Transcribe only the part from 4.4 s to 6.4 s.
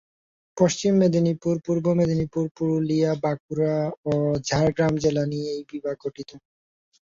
ঝাড়গ্রাম জেলা নিয়ে এই বিভাগ গঠিত।